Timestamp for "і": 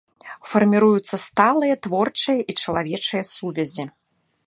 2.53-2.59